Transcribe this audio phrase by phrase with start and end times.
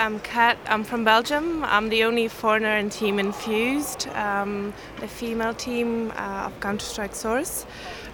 [0.00, 0.56] I'm Kat.
[0.66, 1.62] I'm from Belgium.
[1.62, 7.14] I'm the only foreigner in Team Infused, um, the female team uh, of Counter Strike
[7.14, 7.66] Source.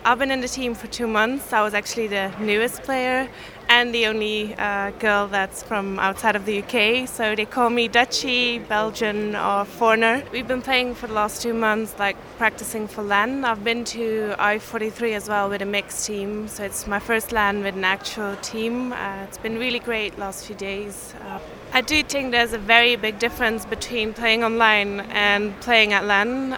[0.05, 1.53] I've been in the team for two months.
[1.53, 3.29] I was actually the newest player
[3.69, 7.07] and the only uh, girl that's from outside of the UK.
[7.07, 10.25] So they call me Dutchy, Belgian, or foreigner.
[10.33, 13.45] We've been playing for the last two months, like practicing for LAN.
[13.45, 16.49] I've been to I43 as well with a mixed team.
[16.49, 18.93] So it's my first LAN with an actual team.
[18.93, 21.15] Uh, it's been really great last few days.
[21.21, 21.39] Uh,
[21.73, 26.51] I do think there's a very big difference between playing online and playing at LAN.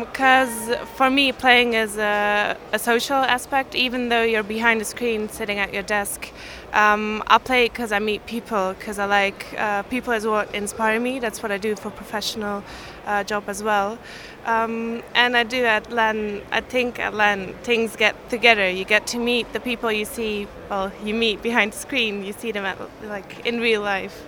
[0.00, 4.84] Because um, for me, playing is a, a, social aspect, even though you're behind the
[4.84, 6.30] screen sitting at your desk.
[6.72, 11.00] Um, I play because I meet people, because I like uh, people is what inspire
[11.00, 11.18] me.
[11.18, 12.62] That's what I do for professional
[13.06, 13.98] uh, job as well.
[14.44, 18.68] Um, and I do at LAN, I think at LAN things get together.
[18.70, 22.32] You get to meet the people you see, well, you meet behind the screen, you
[22.32, 24.22] see them at, like in real life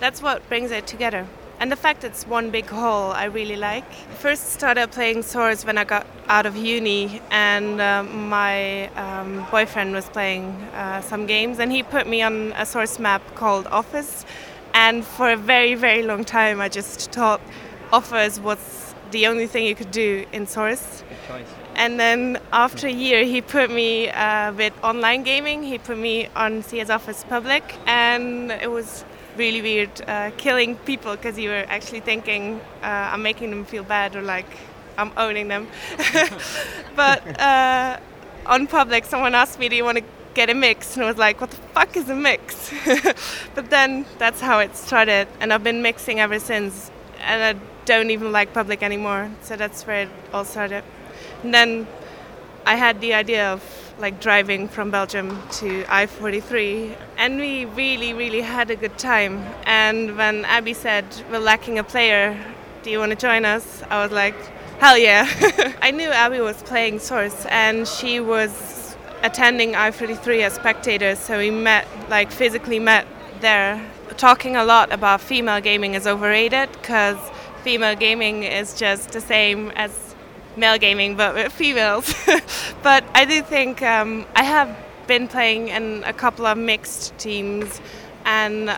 [0.00, 1.26] that's what brings it together.
[1.60, 3.90] And the fact it's one big whole, I really like.
[4.18, 9.92] First started playing Source when I got out of uni, and uh, my um, boyfriend
[9.92, 14.26] was playing uh, some games, and he put me on a Source map called Office.
[14.74, 17.40] And for a very, very long time, I just thought
[17.92, 21.04] Office was the only thing you could do in Source.
[21.76, 25.62] And then after a year, he put me uh, with online gaming.
[25.62, 29.04] He put me on CS Office Public, and it was
[29.36, 33.84] really weird uh, killing people because you were actually thinking uh, I'm making them feel
[33.84, 34.46] bad or like
[34.96, 35.66] I'm owning them.
[36.96, 37.98] but uh,
[38.46, 41.18] on public, someone asked me, "Do you want to get a mix?" And I was
[41.18, 42.72] like, "What the fuck is a mix?"
[43.54, 46.90] but then that's how it started, and I've been mixing ever since.
[47.26, 50.84] And I don't even like public anymore, so that's where it all started.
[51.42, 51.86] And then
[52.66, 53.62] I had the idea of
[53.98, 59.44] like driving from Belgium to I-43 and we really really had a good time.
[59.66, 62.36] And when Abby said we're lacking a player
[62.82, 63.82] do you want to join us?
[63.90, 64.34] I was like
[64.78, 65.28] hell yeah.
[65.82, 71.50] I knew Abby was playing Source and she was attending I-43 as spectators so we
[71.50, 73.06] met like physically met
[73.40, 73.80] there.
[74.16, 77.18] Talking a lot about female gaming is overrated because
[77.62, 80.13] female gaming is just the same as
[80.56, 82.14] male gaming, but with females.
[82.82, 84.76] but I do think um, I have
[85.06, 87.80] been playing in a couple of mixed teams,
[88.24, 88.76] and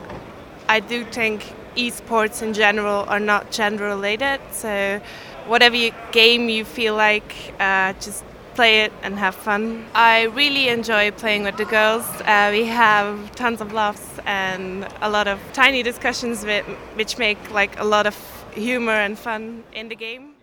[0.68, 1.44] I do think
[1.76, 4.40] esports in general are not gender related.
[4.52, 5.00] So,
[5.46, 9.84] whatever you, game you feel like, uh, just play it and have fun.
[9.94, 12.06] I really enjoy playing with the girls.
[12.22, 16.64] Uh, we have tons of laughs and a lot of tiny discussions with,
[16.94, 18.16] which make like a lot of
[18.54, 20.35] humor and fun in the game.